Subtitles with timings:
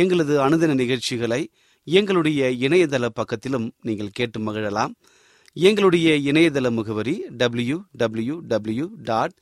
[0.00, 1.42] எங்களது அனுதின நிகழ்ச்சிகளை
[1.86, 4.92] எங்களுடைய இணையதள பக்கத்திலும் நீங்கள் கேட்டு மகிழலாம்.
[5.66, 9.34] எங்களுடைய இணையதள முகவரி W W W dot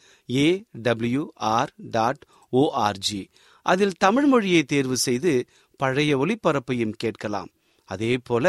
[0.42, 0.46] A
[0.86, 1.22] W
[1.54, 2.22] R dot
[2.52, 3.22] ORG
[3.66, 5.32] அதில் தமிழ் மொழியை தேர்வு செய்து
[5.80, 7.50] பழைய ஒளிபரப்பையும் கேட்கலாம்.
[7.88, 8.44] அதே போல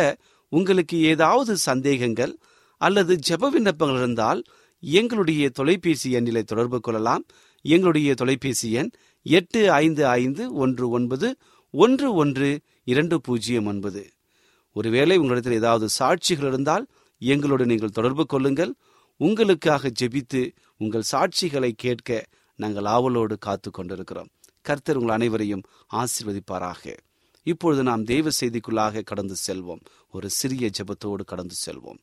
[0.52, 2.34] உங்களுக்கு ஏதாவது சந்தேகங்கள்
[2.82, 4.42] அல்லது ஜெப விண்ணப்பங்கள் இருந்தால்
[4.84, 7.24] எங்களுடைய தொலைபேசி எண்ணிலை தொடர்பு கொள்ளலாம்.
[7.66, 8.92] எங்களுடைய தொலைபேசி எண்
[9.26, 11.28] எட்டு ஐந்து ஐந்து ஒன்று ஒன்பது
[11.78, 14.12] ஒன்று ஒன்று இரண்டு பூஜ்ஜியம் ஒன்பது.
[14.74, 16.88] ஒருவேளை உங்களிடத்தில் ஏதாவது சாட்சிகள் இருந்தால்
[17.20, 18.74] எங்களோடு நீங்கள் தொடர்பு கொள்ளுங்கள்.
[19.18, 24.28] உங்களுக்காக ஜெபித்து உங்கள் சாட்சிகளை கேட்க நாங்கள் ஆவலோடு காத்து கொண்டிருக்கிறோம்.
[24.62, 25.62] கர்த்தர் உங்கள் அனைவரையும்
[25.94, 26.98] ஆசிர்வதிப்பாராக.
[27.44, 29.82] இப்பொழுது நாம் தெய்வ செய்திக்குள்ளாக கடந்து செல்வோம்.
[30.12, 31.98] ஒரு சிறிய ஜெபத்தோடு கடந்து செல்வோம்.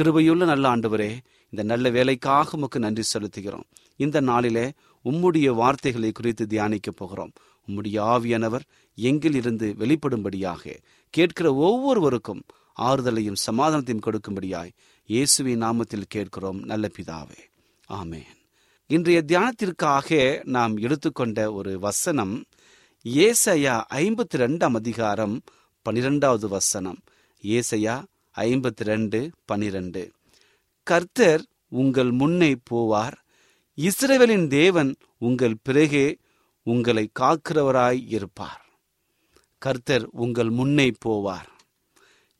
[0.00, 3.62] கிருபையுள்ள நல்ல ஆண்டவரே இந்த நல்ல வேலைக்காக உமக்கு நன்றி செலுத்துகிறோம்.
[3.96, 4.72] இந்த நாளிலே
[5.04, 7.32] உம்முடைய வார்த்தைகளை குறித்து தியானிக்க போகிறோம்.
[7.68, 10.76] உம்முடைய ஆவியானவர் எங்கிலிருந்து வெளிப்படும்படியாக
[11.10, 12.42] கேட்கிற ஒவ்வொருவருக்கும்
[12.80, 14.72] ஆறுதலையும் சமாதானத்தையும் கொடுக்கும்படியாய்
[15.06, 17.40] இயேசுவின் நாமத்தில் கேட்கிறோம் நல்ல பிதாவே.
[17.88, 18.30] ஆமேன்.
[18.86, 20.08] இன்றைய தியானத்திற்காக
[20.44, 22.44] நாம் எடுத்துக்கொண்ட ஒரு வசனம்
[23.04, 25.42] ஏசையா ஐம்பத்தி ரெண்டாம் அதிகாரம்
[25.82, 26.98] பனிரெண்டாவது வசனம்.
[27.42, 28.04] ஏசையா
[28.36, 30.12] ஐம்பத்தி ரெண்டு பனிரெண்டு.
[30.82, 33.16] கர்த்தர் உங்கள் முன்னே போவார்
[33.78, 36.16] இஸ்ரேவலின் தேவன் உங்கள் பிறகே
[36.66, 38.62] உங்களை காக்கிறவராய் இருப்பார்.
[39.62, 41.50] கர்த்தர் உங்கள் முன்னே போவார்.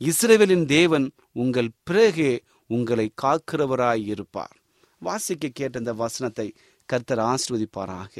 [0.00, 2.33] இஸ்ரேவேலின் தேவன் உங்கள் பிறகே
[2.66, 4.56] உங்களை காக்கிறவராய் இருப்பார்.
[4.99, 6.47] வாசிக்க கேட்ட இந்த வசனத்தை
[6.88, 8.16] கர்த்தர் ஆசிர்வதிப்பாராக.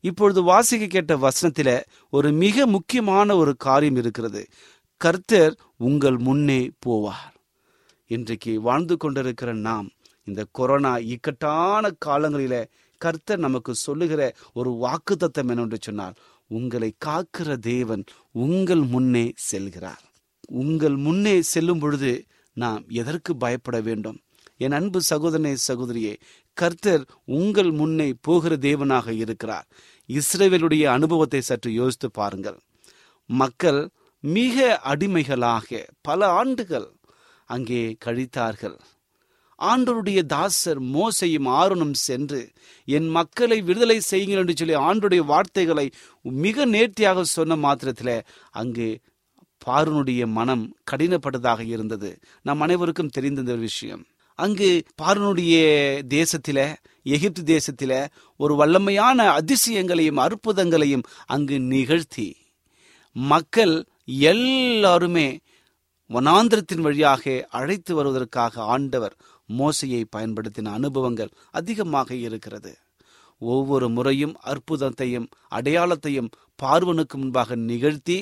[0.00, 4.42] இப்பொழுது வாசிக்க கேட்ட வசனத்தில் ஒரு மிக முக்கியமான ஒரு காரியம் இருக்கிறது.
[5.00, 7.32] கர்த்தர் உங்கள் முன்னே போவார்.
[8.10, 9.88] இன்றைக்கு வாழ்ந்து கொண்டிருக்கிற நாம்
[10.24, 12.54] இந்த கொரோனா இக்கட்டான காலங்களில
[12.98, 14.22] கர்த்தர் நமக்கு சொல்லுகிற
[14.52, 16.16] ஒரு வாக்கு தத்தம் என்னென்று சொன்னால்
[16.50, 18.04] உங்களை காக்கிற தேவன்
[18.44, 20.02] உங்கள் முன்னே செல்கிறார்.
[20.62, 22.12] உங்கள் முன்னே செல்லும் பொழுது
[22.56, 24.18] நாம் எதற்கு பயப்பட வேண்டும்?
[24.58, 26.14] என் அன்பு சகோதரனே சகோதரியே
[26.56, 27.02] கர்த்தர்
[27.38, 29.66] உங்கள் முன்னே போகிற தேவனாக இருக்கிறார்.
[30.08, 32.58] இஸ்ரேவேலுடைய அனுபவத்தை சற்று யோசித்து பாருங்கள்.
[33.30, 33.80] மக்கள்
[34.24, 36.88] மிக அடிமைகளாக பல ஆண்டுகள்
[37.50, 38.76] அங்கே கழித்தார்கள்.
[39.62, 42.50] ஆண்டருடைய தாசர் மோசையும் ஆறுனும் சென்று
[42.84, 49.00] என் மக்களை விடுதலை செய்யுங்கள் என்று சொல்லி ஆண்டுடைய வார்த்தைகளை மிக நேர்த்தியாக சொன்ன மாத்திரத்தில் அங்கு
[49.66, 52.18] பாருனுடைய மனம் கடினப்பட்டதாக இருந்தது.
[52.42, 54.04] நம் அனைவருக்கும் தெரிந்த விஷயம்.
[54.34, 55.54] அங்கு பாருனுடைய
[56.08, 62.36] தேசத்தில எகிப்து தேசத்தில ஒரு வல்லமையான அதிசயங்களையும் அற்புதங்களையும் அங்கு நிகழ்த்தி
[63.12, 65.38] மக்கள் எல்லாருமே
[66.10, 69.16] வனாந்திரத்தின் வழியாக அழைத்து வருவதற்காக ஆண்டவர்
[69.48, 72.72] மோசையை பயன்படுத்தின அனுபவங்கள் அதிகமாக இருக்கிறது.
[73.38, 78.18] ஒவ்வொரு முறையும் அற்புதத்தையும் அடையாளத்தையும் பார்வனுக்கு முன்பாக நிகழ்த்தி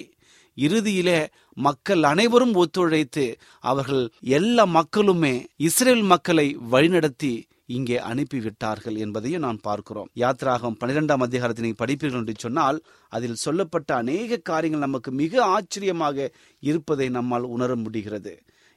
[0.56, 3.24] இறுதியிலே மக்கள் அனைவரும் ஒத்துழைத்து
[3.60, 7.32] அவர்கள் எல்லா மக்களுமே இஸ்ரேல் மக்களை வழிநடத்தி
[7.66, 10.10] இங்கே அனுப்பிவிட்டார்கள் என்பதையும் நான் பார்க்கிறோம்.
[10.14, 12.78] யாத்ராகம் பன்னிரெண்டாம் அதிகாரத்தினை படிப்பீர்கள் என்று சொன்னால்
[13.08, 18.34] அதில் சொல்லப்பட்ட அநேக காரியங்கள் நமக்கு மிக ஆச்சரியமாக இருப்பதை நம்மால் உணர முடிகிறது.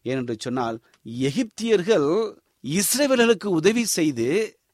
[0.09, 0.77] ஏனென்று சொன்னால்
[1.27, 2.07] எகிப்தியர்கள்
[2.63, 4.29] இஸ்ரேவேலர்களுக்கு உதவி செய்து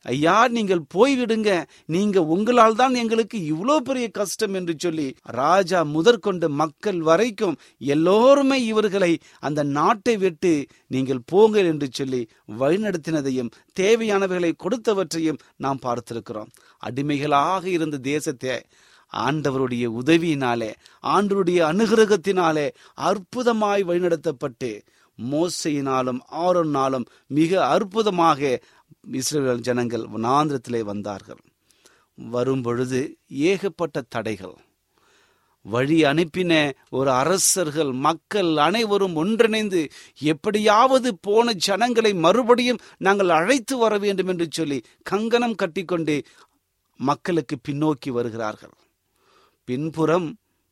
[0.05, 1.51] ஐயா நீங்கள் போய்விடுங்க.
[1.85, 7.55] நீங்க உங்களால் தான் எங்களுக்கு இவ்வளோ பெரிய கஷ்டம் என்று சொல்லி ராஜா முதற்கொண்டு மக்கள் வரைக்கும்
[7.93, 10.53] எல்லோருமே இவர்களை அந்த நாட்டை விட்டு
[10.87, 12.21] நீங்கள் போங்கள் என்று சொல்லி
[12.59, 16.51] வழிநடத்தினதையும் தேவையானவைகளை கொடுத்தவற்றையும் நாம் பார்த்திருக்கிறோம்.
[16.79, 18.57] அடிமைகளாக இருந்த தேசத்தை
[19.13, 20.71] ஆண்டவருடைய உதவியினாலே
[21.03, 22.67] ஆண்டவருடைய அனுகிரகத்தினாலே
[23.09, 24.71] அற்புதமாய் வழிநடத்தப்பட்டு
[25.19, 28.61] மோசையினாலும் ஆரோனாலும் மிக அற்புதமாக
[29.11, 31.41] இஸ்ரேல் ஜனங்கள் வனாந்திரத்திலே வந்தார்கள்.
[32.17, 34.55] வரும் பொழுது ஏகப்பட்ட தடைகள்.
[35.65, 36.53] வழி அனுப்பின
[36.89, 39.81] ஒரு அரசர்கள் மக்கள் அனைவரும் ஒன்றிணைந்து
[40.31, 46.15] எப்படியாவது போன ஜனங்களை மறுபடியும் நாங்கள் அழைத்து வர வேண்டும் என்று சொல்லி கங்கணம் கட்டிக்கொண்டு
[46.99, 48.75] மக்களுக்கு பின்னோக்கி வருகிறார்கள்.
[49.67, 50.27] பின்புறம்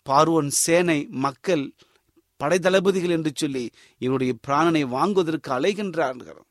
[0.10, 1.64] பார்வன் சேனை மக்கள்
[2.42, 3.66] படைத்தளபதிகள் என்று சொல்லி
[3.98, 6.42] இவருடைய பிராணனை வாங்குவதற்கு அலைகின்றார்கள்.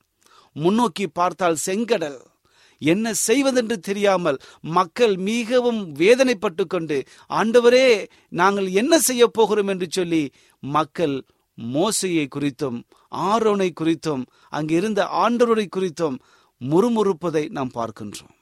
[0.56, 2.20] முன்னோக்கி பார்த்தால் செங்கடல்.
[2.82, 4.38] என்ன செய்வதென்று தெரியாமல்
[4.76, 6.96] மக்கள் மிகவும் வேதனைப்பட்டு கொண்டு
[7.30, 7.86] ஆண்டவரே
[8.32, 9.70] நாங்கள் என்ன செய்ய போகிறோம்?
[9.72, 10.22] என்று சொல்லி
[10.62, 11.16] மக்கள்
[11.58, 12.78] மோசையை குறித்தும்
[13.28, 14.22] ஆரோனை குறித்தும்
[14.58, 16.16] அங்கிருந்த ஆண்டவரை குறித்தும்
[16.60, 18.34] முறுமுறுப்பதை நாம் பார்க்கின்றோம்.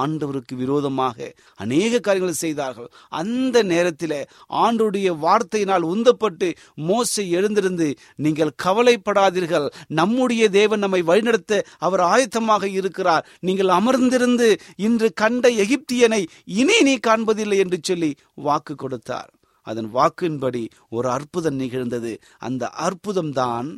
[0.00, 1.18] ஆண்டவருக்கு விரோதமாக
[1.64, 2.88] அநேக காரியங்களை செய்தார்கள்.
[3.20, 4.16] அந்த நேரத்தில்
[4.62, 6.48] ஆண்டுடைய வார்த்தையினால் உந்தப்பட்டு
[6.88, 7.88] மோசை எழுந்திருந்து
[8.24, 9.68] நீங்கள் கவலைப்படாதீர்கள்.
[10.00, 13.26] நம்முடைய தேவன் நம்மை வழிநடத்த அவர் ஆயத்தமாக இருக்கிறார்.
[13.40, 14.48] நீங்கள் அமர்ந்திருந்து
[14.88, 16.22] இன்று கண்ட எகிப்தியனை
[16.60, 18.10] இனி நீ காண்பதில்லை என்று சொல்லி
[18.46, 19.30] வாக்கு கொடுத்தார்.
[19.66, 22.12] அதன் வாக்கின்படி ஒரு அற்புதம் நிகழ்ந்தது.
[22.38, 23.68] அந்த அற்புதம்தான்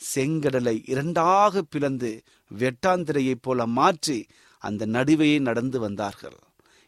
[0.00, 2.10] செங்கடலை இரண்டாக பிளந்து
[2.50, 4.18] வெட்டாந்திரையைப் போல மாற்றி
[4.66, 6.36] அந்த நடுவையே நடந்து வந்தார்கள்.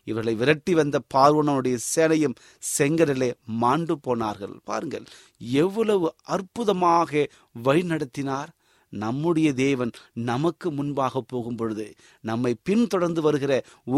[0.07, 2.37] இவர்களை விரட்டி வந்த பார்வனுடைய சேனையும்
[2.73, 3.31] செங்கடலே
[3.63, 4.55] மாண்டு போனார்கள்.
[4.65, 5.07] பாருங்கள்
[5.63, 7.27] எவ்வளவு அற்புதமாக
[7.65, 8.53] வழிநடத்தினார்
[8.93, 9.93] நம்முடைய தேவன்
[10.29, 11.87] நமக்கு முன்பாக போகும் பொழுது
[12.21, 13.53] நம்மை பின்தொடர்ந்து வருகிற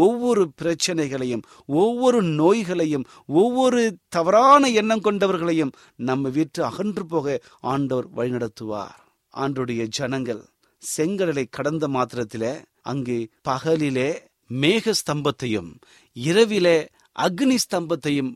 [0.05, 1.43] ஒவ்வொரு பிரச்சனைகளையும்
[1.81, 3.05] ஒவ்வொரு நோய்களையும்
[3.41, 5.75] ஒவ்வொரு தவறான எண்ணம் கொண்டவர்களையும்
[6.09, 7.37] நம்ம வீட்டு அகன்று போக
[7.73, 8.97] ஆண்டவர் வழிநடத்துவார்.
[9.33, 10.41] ஆண்டுடைய ஜனங்கள்
[10.83, 12.53] செங்கடலை கடந்த மாத்திரத்திலே
[12.89, 13.17] அங்கு
[13.47, 14.09] பகலிலே
[14.53, 15.71] மேக ஸ்தம்பத்தையும்
[16.15, 16.77] இரவிலே
[17.19, 18.31] அக்னி ஸ்தம்பத்தையும்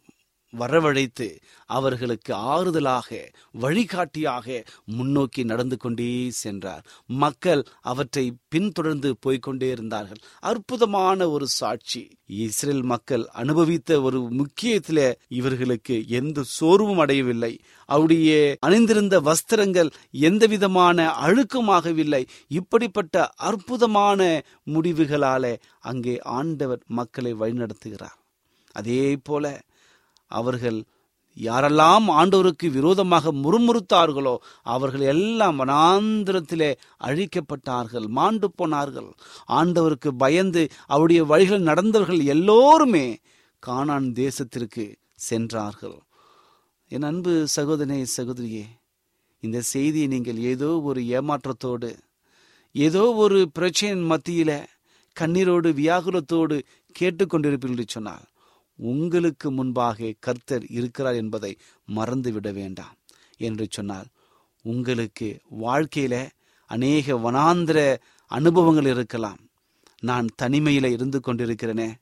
[0.57, 1.27] வரவழைத்து
[1.65, 6.86] அவர்களுக்கு ஆறுதலாக வழிகாட்டியாக முன்னோக்கி நடந்து கொண்டே சென்றார்.
[7.05, 10.17] மக்கள் அவற்றை பின்தொடர்ந்து போய்கொண்டே இருந்தார்கள்.
[10.39, 12.03] அற்புதமான ஒரு சாட்சி.
[12.25, 17.60] இஸ்ரேல் மக்கள் அனுபவித்த ஒரு முக்கியத்தில இவர்களுக்கு எந்த சோர்வும் அடையவில்லை.
[17.86, 22.25] அவருடைய அணிந்திருந்த வஸ்திரங்கள் எந்த விதமான அழுக்குமாகவில்லை.
[22.48, 24.41] இப்படிப்பட்ட அற்புதமான
[24.74, 28.17] முடிவுகளால அங்கே ஆண்டவர் மக்களை வழிநடத்துகிறார்.
[28.72, 29.62] அதே போல
[30.40, 30.80] அவர்கள்
[31.38, 34.34] யாரெல்லாம் ஆண்டவருக்கு விரோதமாக முறுமுறுத்தார்களோ
[34.74, 36.70] அவர்கள் எல்லாம் வனாந்திரத்திலே
[37.08, 39.10] அழிக்கப்பட்டார்கள் மாண்டு போனார்கள்.
[39.60, 43.06] ஆண்டவருக்கு பயந்து அவருடைய வழிகள் நடந்தவர்கள் எல்லோருமே
[43.63, 44.86] கானான் தேசத்திற்கு
[45.30, 45.98] சென்றார்கள்.
[46.92, 48.66] என் அன்பு சகோதரனே சகோதரியே
[49.44, 51.92] இந்த செய்தியை நீங்கள் ஏதோ ஒரு ஏமாற்றத்தோடு
[52.75, 54.52] ஏதோ ஒரு பிரச்சனையின் மத்தியில
[55.16, 56.56] கண்ணீரோடு வியாகுலத்தோடு
[56.96, 58.28] கேட்டுக்கொண்டிருப்பீர்கள் என்று சொன்னால்
[58.75, 61.58] உங்களுக்கு முன்பாக கர்த்தர் இருக்கிறார் என்பதை
[61.96, 62.96] மறந்துவிட வேண்டாம்
[63.38, 64.06] என்று சொன்னால்
[64.62, 66.30] உங்களுக்கு வாழ்க்கையில
[66.65, 69.38] அநேக வனாந்திர அனுபவங்கள் இருக்கலாம்.
[70.00, 71.94] நான் தனிமையில இருந்து கொண்டிருக்கிறேனே.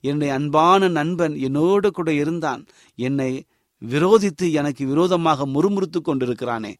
[0.00, 2.66] என்னுடைய அன்பான நண்பன் என்னோடு கூட இருந்தான்.
[2.94, 3.44] என்னை
[3.88, 6.74] விரோதித்து எனக்கு விரோதமாக முறுமுறுத்து கொண்டிருக்கிறானே.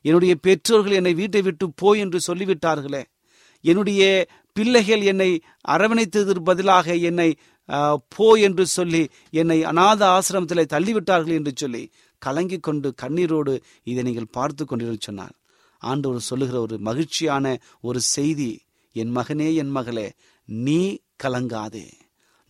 [0.00, 3.02] என்னுடைய பெற்றோர்கள் என்னை வீட்டை விட்டு போய் என்று சொல்லிவிட்டார்களே.
[3.60, 7.34] என்னுடைய பிள்ளைகள் என்னை அரவணைத்ததற்கு பதிலாக என்னை
[8.16, 11.82] போ என்று சொல்லி என்னை அநாத ஆசிரமத்தில் தள்ளிவிட்டார்கள் என்று சொல்லி
[12.22, 13.54] கலங்கி கொண்டு கண்ணீரோடு
[13.90, 15.34] இதை நீங்கள் பார்த்து கொண்டிருந்து சொன்னார்.
[15.82, 18.50] ஆண்டவர் சொல்லுகிற ஒரு மகிழ்ச்சியான ஒரு செய்தி
[18.96, 20.06] என் மகனே என் மகளே
[20.48, 20.80] நீ
[21.24, 21.86] கலங்காதே.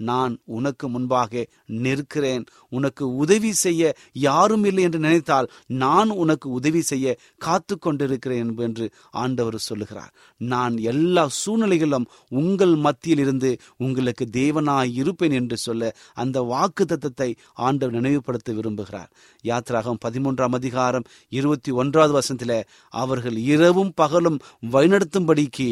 [0.03, 1.43] நான் உனக்கு முன்பாக
[1.85, 2.45] நிற்கிறேன்.
[2.69, 3.93] உனக்கு உதவி செய்ய
[4.27, 5.49] யாரும் இல்லை என்று நினைத்தால்
[5.83, 8.87] நான் உனக்கு உதவி செய்ய காத்து கொண்டிருக்கிறேன் என்று
[9.23, 10.13] ஆண்டவர் சொல்லுகிறார்.
[10.41, 12.09] நான் எல்லா சூழ்நிலைகளிலும்
[12.41, 17.31] உங்கள் மத்தியில் இருந்து உங்களுக்கு தேவனாய் இருப்பேன் என்று சொல்ல அந்த வாக்கு தத்தத்தை
[17.67, 19.11] ஆண்டவர் நினைவுபடுத்த விரும்புகிறார்.
[19.45, 22.53] யாத்திராகம் பதிமூன்றாம் அதிகாரம் இருபத்தி ஒன்றாவது வசனத்தில
[22.95, 24.39] அவர்கள் இரவும் பகலும்
[24.73, 25.69] வழிநடத்தும்படிக்கு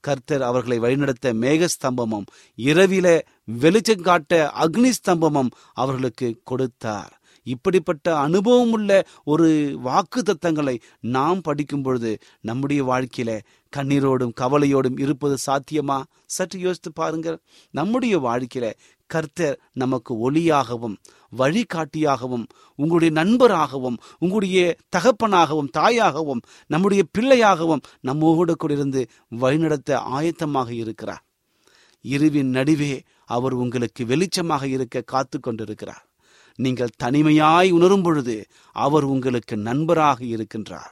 [0.00, 7.20] கர்த்தர் அவர்களை வழிநடத்த மேகஸ்தம்பமும் இரவில வெளிச்சம் காட்ட அக்னி ஸ்தம்பமும் அவர்களுக்கு கொடுத்தார்.
[7.42, 13.40] இப்படிப்பட்ட அனுபவம் உள்ள ஒரு வாக்கு தத்தங்களை நாம் படிக்கும் பொழுது நம்முடைய வாழ்க்கையில
[13.76, 16.02] கண்ணீரோடும் கவலையோடும் இருப்பது சாத்தியமா?
[16.26, 17.38] சற்று யோசித்து பாருங்கள்.
[17.70, 18.72] நம்முடைய வாழ்க்கையில
[19.12, 20.96] கர்த்தர் நமக்கு ஒளியாகவும்
[21.38, 22.44] வழிகாட்டியாகவும்
[22.78, 24.60] உங்களுடைய நண்பராகவும் உங்களுடைய
[24.96, 29.02] தகப்பனாகவும் தாயாகவும் நம்முடைய பிள்ளையாகவும் நம்மோடு கூட இருந்து
[29.42, 31.24] வழிநடத்த ஆயத்தமாக இருக்கிறார்.
[32.04, 32.94] இருவின் நடுவே
[33.36, 36.04] அவர் உங்களுக்கு வெளிச்சமாக இருக்க காத்து கொண்டிருக்கிறார்.
[36.58, 38.36] நீங்கள் தனிமையாய் உணரும் பொழுது
[38.76, 40.90] அவர் உங்களுக்கு நண்பராக இருக்கின்றார்.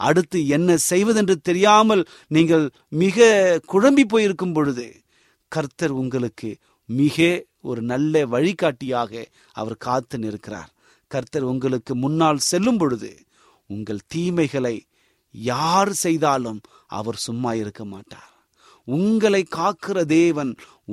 [0.00, 2.02] அடுத்து என்ன செய்வதென்று தெரியாமல்
[2.36, 2.64] நீங்கள்
[3.02, 3.26] மிக
[3.72, 4.86] குழம்பி போயிருக்கும் பொழுது
[5.52, 6.50] கர்த்தர் உங்களுக்கு
[6.88, 7.26] மிக
[7.64, 9.12] ஒரு நல்ல வழிகாட்டியாக
[9.52, 10.70] அவர் காத்து நிற்கிறார்.
[11.10, 13.10] கர்த்தர் உங்களுக்கு முன்னால் செல்லும் பொழுது
[13.70, 14.76] உங்கள் தீமைகளை
[15.34, 16.60] யார் செய்தாலும்
[16.98, 18.30] அவர் சும்மா இருக்க மாட்டார்.
[18.88, 20.50] உங்களை காக்கிற தேவன்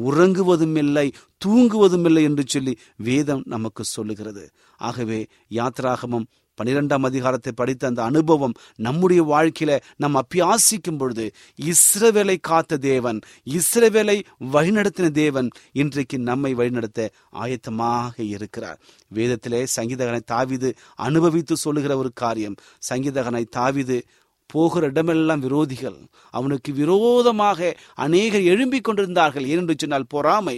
[0.10, 1.08] உறங்குவதும் இல்லை
[1.46, 2.74] தூங்குவதும் இல்லை என்று சொல்லி
[3.08, 4.46] வேதம் நமக்கு சொல்லுகிறது.
[4.80, 6.30] ஆகவே யாத்ராகமம்
[6.62, 11.26] பனிரெண்டாம் அதிகாரத்தை படித்த அந்த அனுபவம் நம்முடைய வாழ்க்கையில நம் அப்பியாசிக்கும் பொழுது
[11.72, 13.20] இஸ்ரவேலை காத்த தேவன்
[13.58, 14.18] இஸ்ரவேலை
[14.54, 18.80] வழிநடத்தின தேவன் இன்றைக்கு நம்மை வழிநடத்த ஆயத்தமாக இருக்கிறார்.
[19.16, 22.58] வேதத்திலே சங்கீதகனை தாவிது அனுபவித்து சொல்லுகிற ஒரு காரியம்
[22.90, 24.00] சங்கீதகனை தாவிது
[24.46, 25.98] போகிற இடமெல்லாம் விரோதிகள்
[26.30, 29.46] அவனுக்கு விரோதமாக அநேகர் எழும்பிக் கொண்டிருந்தார்கள்.
[29.46, 30.58] ஏனென்று சொன்னால் பொறாமை.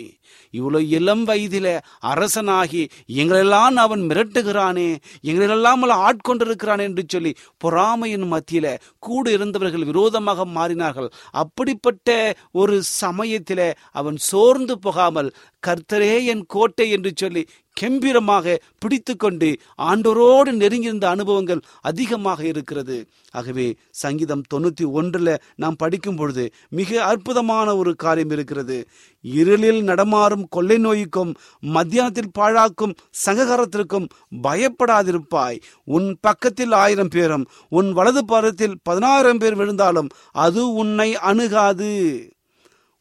[0.53, 1.67] இவ்வளோ இளம் வயதில
[2.01, 2.83] அரசனாகி
[3.21, 4.89] எங்களெல்லாம் அவன் மிரட்டுகிறானே
[5.23, 11.09] எங்களெல்லாம் ஆட்கொண்டிருக்கிறானே என்று சொல்லி பொறாமையின் மத்தியில கூட இருந்தவர்கள் விரோதமாக மாறினார்கள்.
[11.31, 12.09] அப்படிப்பட்ட
[12.51, 15.33] ஒரு சமயத்தில அவன் சோர்ந்து போகாமல்
[15.67, 17.43] கர்த்தரே என் கோட்டை என்று சொல்லி
[17.77, 22.97] கெம்பீரமாக பிடித்து கொண்டு ஆண்டோரோடு நெருங்கியிருந்த அனுபவங்கள் அதிகமாக இருக்கிறது.
[23.31, 28.77] ஆகவே சங்கீதம் தொண்ணூத்தி ஒன்றுல நாம் படிக்கும் பொழுது மிக அற்புதமான ஒரு காரியம் இருக்கிறது.
[29.23, 31.31] இருளில் நடமாறும் கொள்ளை நோய்க்கும்
[31.73, 34.07] மத்தியானத்தில் பாழாக்கும் சங்ககாரத்திற்கும்
[34.43, 35.59] பயப்படாதிருப்பாய்.
[35.83, 41.91] உன் பக்கத்தில் ஆயிரம் பேரும் உன் வலது பாரத்தில் பதினாயிரம் பேர் விழுந்தாலும் அது உன்னை அணுகாது.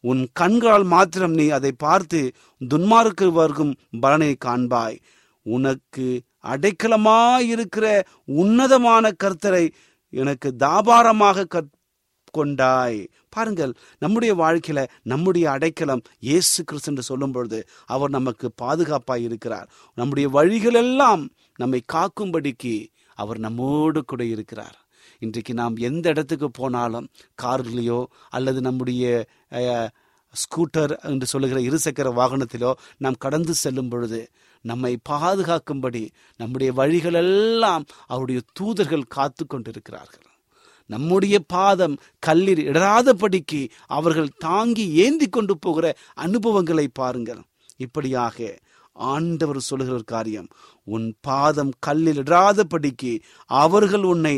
[0.01, 2.33] உன் கண்களால் மாத்திரம் நீ அதை பார்த்து
[2.71, 4.99] துன்மார்க்கு வர்க்கும் பலனை காண்பாய்.
[5.43, 9.71] உனக்கு அடைக்கலமாயிருக்கிற உன்னதமான கர்த்தரை
[10.11, 11.47] எனக்கு தாபாரமாக
[12.31, 13.09] கொண்டாய்.
[13.37, 14.81] பாருங்கள் நம்முடைய வாழ்க்கையில
[15.12, 17.59] நம்முடைய அடைக்கலம் இயேசு கிறிஸ்து என்று சொல்லும் பொழுது
[17.95, 19.68] அவர் நமக்கு பாதுகாப்பாக இருக்கிறார்.
[19.99, 21.25] நம்முடைய வழிகள் எல்லாம்
[21.59, 22.75] நம்மை காக்கும்படிக்கு
[23.18, 24.77] அவர் நம்மோடு கூட இருக்கிறார்.
[25.23, 27.09] இன்றைக்கு நாம் எந்த இடத்துக்கு போனாலும்
[27.42, 28.01] கார்லேயோ
[28.37, 29.05] அல்லது நம்முடைய
[30.35, 32.71] ஸ்கூட்டர் என்று சொல்லுகிற இருசக்கர வாகனத்திலோ
[33.05, 34.21] நாம் கடந்து செல்லும் பொழுது
[34.64, 36.03] நம்மை பாதுகாக்கும்படி
[36.40, 40.27] நம்முடைய வழிகளெல்லாம் அவருடைய தூதர்கள் காத்து கொண்டிருக்கிறார்கள்.
[40.95, 43.61] நம்முடைய பாதம் கல்லில் இடராதபடிக்கு
[43.99, 45.87] அவர்கள் தாங்கி ஏந்தி கொண்டு போகிற
[46.25, 47.43] அனுபவங்களை பாருங்கள்.
[47.77, 48.37] இப்படியாக
[49.11, 50.49] ஆண்டவர் சொல்லுகிற ஒரு காரியம்.
[50.95, 53.13] உன் பாதம் கல்லில் இடாதபடிக்கு
[53.51, 54.37] அவர்கள் உன்னை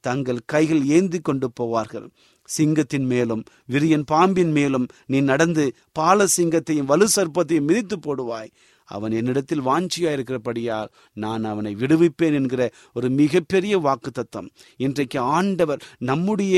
[0.00, 2.06] தங்கள் கைகள் ஏந்தி கொண்டு போவார்கள்.
[2.48, 5.64] சிங்கத்தின் மேலும் விரியன் பாம்பின் மேலும் நீ நடந்து
[5.98, 8.50] பால சிங்கத்தையும் வலு சர்ப்பத்தையும் மிதித்து போடுவாய்.
[8.88, 16.56] அவன் என்னிடத்தில் வாஞ்சியா இருக்கிறபடியால் நான் அவனை விடுவிப்பேன் என்கிற ஒரு மிகப்பெரிய வாக்கு தத்தம் இன்றைக்கு ஆண்டவர் நம்முடைய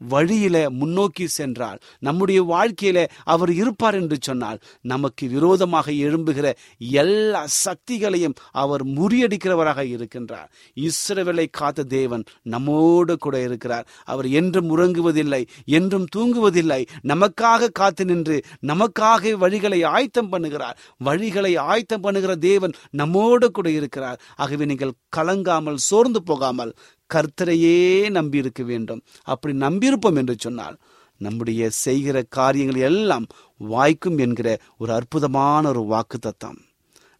[0.00, 6.46] வழியில முன்னோக்கி சென்றால் நம்முடைய வாழ்க்கையில அவர் இருப்பார் என்று சொன்னால் நமக்கு விரோதமாக எழும்புகிற
[6.78, 10.48] எல்லா சக்திகளையும் அவர் முறியடிக்கிறவராக இருக்கின்றார்.
[10.76, 13.86] இஸ்ரவேலை காத்த தேவன் நம்மோடு கூட இருக்கிறார்.
[14.04, 16.80] அவர் என்றும் உறங்குவதில்லை என்றும் தூங்குவதில்லை.
[17.06, 20.76] நமக்காக காத்து நின்று நமக்காக வழிகளை ஆயத்தம் பண்ணுகிறார்.
[21.04, 24.20] வழிகளை ஆயத்தம் பண்ணுகிற தேவன் நம்மோடு கூட இருக்கிறார்.
[24.36, 26.72] ஆகவே நீங்கள் கலங்காமல் சோர்ந்து போகாமல்
[27.14, 29.02] கர்த்தரையே நம்பியிருக்க வேண்டும்.
[29.22, 30.78] அப்படி நம்பியிருப்போம் என்று சொன்னால்
[31.16, 36.58] நம்முடைய செய்கிற காரியங்கள் எல்லாம் வாய்க்கும் என்கிற ஒரு அற்புதமான ஒரு வாக்கு தத்தம்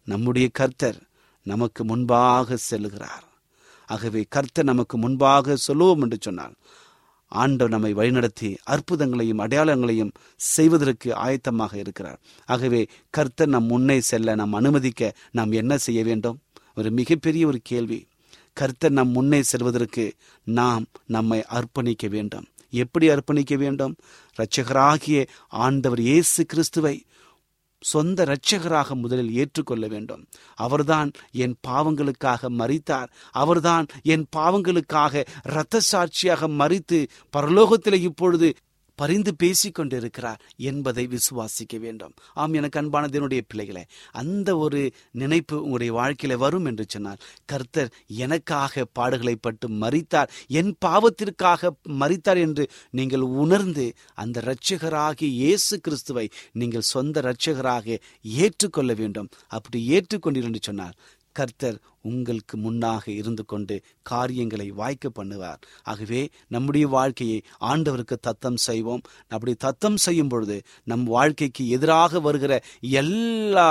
[0.03, 0.99] நம்முடைய கர்த்தர்
[1.43, 3.25] நமக்கு முன்பாக செல்லுகிறார்
[3.85, 6.55] ஆகவே கர்த்தர் நமக்கு முன்பாக சொல்லுவோம் என்று சொன்னால்
[7.27, 12.19] ஆண்டவர் நம்மை வழிநடத்தி அற்புதங்களையும் அடையாளங்களையும் செய்வதற்கு ஆயத்தமாக இருக்கிறார்.
[12.45, 16.39] ஆகவே கர்த்தர் நம் முன்னே செல்ல நாம் அனுமதிக்க நாம் என்ன செய்ய வேண்டும்?
[16.75, 18.08] ஒரு மிகப்பெரிய ஒரு கேள்வி.
[18.59, 20.05] கர்த்தர் நம் முன்னே செல்வதற்கு
[20.45, 22.47] நாம் நம்மை அர்ப்பணிக்க வேண்டும்.
[22.83, 23.93] எப்படி அர்ப்பணிக்க வேண்டும்?
[24.35, 25.19] இரட்சகராகிய
[25.63, 26.95] ஆண்டவர் இயேசு கிறிஸ்துவை
[27.81, 30.23] சொந்த இரட்சகராக முதலில் ஏற்றுக்கொள்ள வேண்டும்.
[30.55, 31.09] அவர்தான்
[31.43, 33.09] என் பாவங்களுக்காக மறித்தார்
[33.43, 36.99] அவர்தான் என் பாவங்களுக்காக இரத்த சாட்சியாக மறித்து
[37.37, 38.49] பரலோகத்தில் இப்பொழுது
[39.01, 42.13] பரிந்து பேசிக் கொண்டிருக்கிறார் என்பதை விசுவாசிக்க வேண்டும்.
[42.33, 43.83] ஆம் எனக்கு அன்பானதனுடைய பிள்ளைகளை
[44.21, 44.81] அந்த ஒரு
[45.21, 47.91] நினைப்பு உங்களுடைய வாழ்க்கையில வரும் என்று சொன்னார் கர்த்தர்
[48.25, 52.65] எனக்காக பாடுகளை பட்டு மறித்தார் என் பாவத்திற்காக மறித்தார் என்று
[52.99, 53.85] நீங்கள் உணர்ந்து
[54.23, 56.25] அந்த இரட்சகராகிய இயேசு கிறிஸ்துவை
[56.61, 57.97] நீங்கள் சொந்த இரட்சகராக
[58.43, 59.29] ஏற்றுக்கொள்ள வேண்டும்.
[59.57, 60.95] அப்படி ஏற்றுக்கொண்டீர் என்று சொன்னார்
[61.39, 63.75] கர்த்தர் உங்களுக்கு முன்னாக இருந்து கொண்டு
[64.11, 65.61] காரியங்களை வாய்க்க பண்ணுவார்.
[65.83, 69.03] ஆகவே நம்முடைய வாழ்க்கையை ஆண்டவருக்கு தத்தம் செய்வோம்.
[69.27, 72.53] அப்படி தத்தம் செய்யும் பொழுது நம் வாழ்க்கைக்கு எதிராக வருகிற
[73.01, 73.67] எல்லா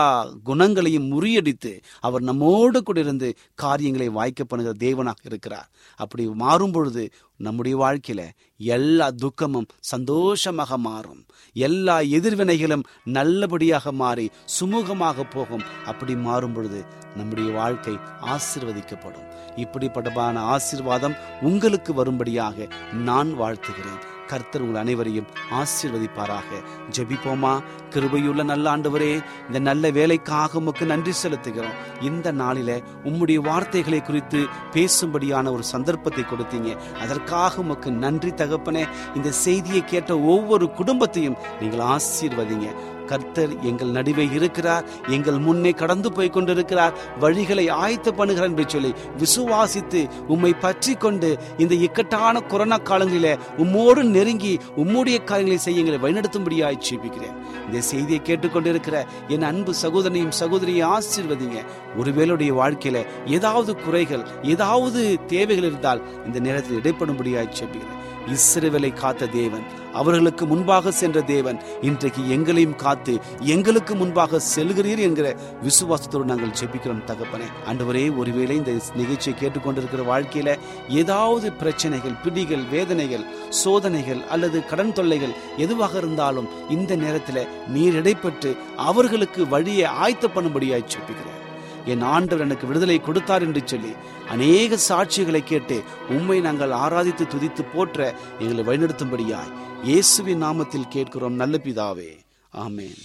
[0.50, 1.72] குணங்களையும் முறியடித்து
[2.06, 3.30] அவர் நம்மோடு கூட இருந்து
[3.64, 5.68] காரியங்களை வாய்க்க பண்ணுகிற தேவனாக இருக்கிறார்.
[6.00, 7.04] அப்படி மாறும் பொழுது
[7.38, 8.22] நம்முடைய வாழ்க்கையில
[8.58, 11.22] எல்லா துக்கமும் சந்தோஷமாக மாறும்.
[11.52, 14.26] எல்லா எதிர்வினைகளும் நல்லபடியாக மாறி
[14.60, 15.66] சுமூகமாக போகும்.
[15.86, 16.80] அப்படி மாறும் பொழுது
[17.16, 17.94] நம்முடைய வாழ்க்கை
[18.34, 19.26] ஆசிர்வதிக்கப்படும்.
[19.56, 22.68] இப்படிப்பட்டமான ஆசிர்வாதம் உங்களுக்கு வரும்படியாக
[23.08, 24.04] நான் வாழ்த்துகிறேன்.
[24.28, 26.50] கர்த்தர் உங்கள் அனைவரையும் ஆசீர்வதிப்பாராக.
[26.96, 27.52] ஜெபிப்போமா?
[27.90, 31.76] கிருபையுள்ள நல்ல ஆண்டவரே இந்த நல்ல வேலைக்காக உமக்கு நன்றி செலுத்துகிறோம்.
[32.00, 34.40] இந்த நாளில உம்முடைய வார்த்தைகளை குறித்து
[34.72, 36.76] பேசும்படியான ஒரு சந்தர்ப்பத்தை கொடுத்தீங்க.
[37.00, 42.68] அதற்காக உமக்கு நன்றி தகப்பனே இந்த செய்தியை கேட்ட ஒவ்வொரு குடும்பத்தையும் நீங்கள் ஆசீர்வதிங்க.
[43.10, 48.92] கர்த்தர் எங்கள் நடுவே இருக்கிறார் எங்கள் முன்னே கடந்து போய் கொண்டிருக்கிறார் வழிகளை ஆயத்த பண்ணுகிறார் என்று சொல்லி
[49.22, 50.02] விசுவாசித்து
[50.34, 51.30] உம்மை பற்றி கொண்டு
[51.64, 53.30] இந்த இக்கட்டான கொரோனா காலங்களில
[53.64, 57.36] உம்மோடு நெருங்கி உம்முடைய காரியங்களை செய்ய எங்களை வழிநடத்தும்படியாய் ஜெபிக்கிறேன்.
[57.66, 58.96] இந்த செய்தியை கேட்டுக்கொண்டிருக்கிற
[59.34, 61.60] என் அன்பு சகோதரனையும் சகோதரியும் ஆசீர்வதிங்க.
[62.00, 63.04] ஒருவேளுடைய வாழ்க்கையில
[63.36, 65.00] ஏதாவது குறைகள் ஏதாவது
[65.34, 67.97] தேவைகள் இருந்தால் இந்த நேரத்தில் இடைப்படும்படியாய் ஜெபிக்கிறேன்.
[68.34, 69.64] இஸ்ரவேலை காத்த தேவன்.
[69.92, 71.58] அவர்களுக்கு முன்பாக சென்ற தேவன்.
[71.80, 73.14] இன்றைக்கு எங்களையும் காத்து
[73.54, 77.48] எங்களுக்கு முன்பாக செல்கிறீர் என்கிற விசுவாசத்தோடு நாங்கள் ஜெபிக்கிறோம் தகப்பனே.
[77.70, 80.56] அன்றுவரே ஒருவேளை இந்த நிகழ்ச்சியை கேட்டுக்கொண்டிருக்கிற வாழ்க்கையில
[80.88, 83.26] ஏதாவது பிரச்சனைகள் பிடிகள் வேதனைகள்
[83.62, 91.47] சோதனைகள் அல்லது கடன் தொல்லைகள் எதுவாக இருந்தாலும் இந்த நேரத்தில் நீர் இடைப்பட்டு அவர்களுக்கு வழியை ஆயத்த பண்ணும்படியாய் ஜெபிக்கிறேன்
[91.86, 93.94] என் ஆண்டவர் எனக்கு விடுதலை கொடுத்தார் என்று சொல்லி
[94.28, 102.18] அநேக சாட்சிகளை கேட்டு உண்மை நாங்கள் ஆராதித்து துதித்து போற்ற எங்களை வழிநடத்தும்படியாய் இயேசுவின் நாமத்தில் கேட்கிறோம் நல்ல பிதாவே.
[102.54, 102.98] ஆமேன்.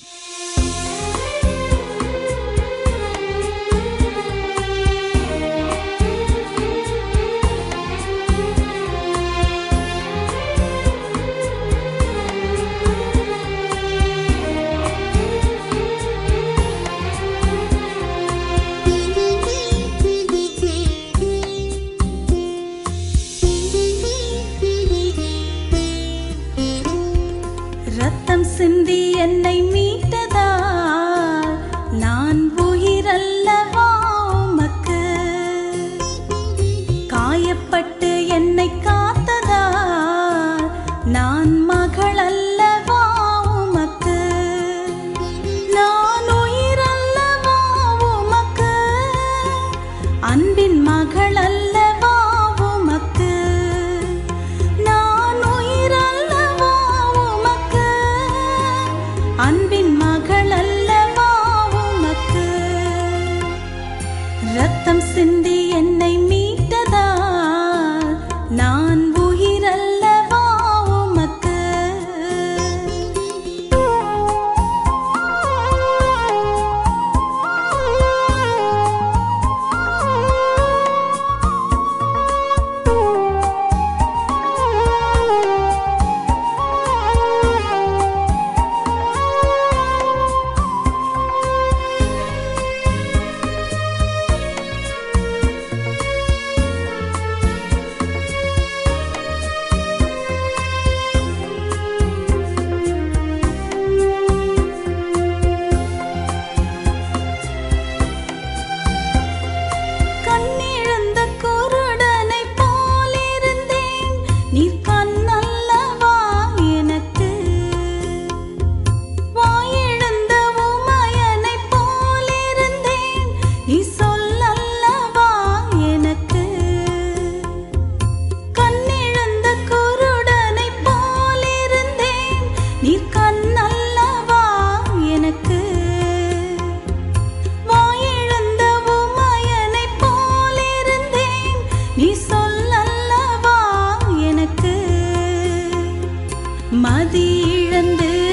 [147.73, 148.32] 天地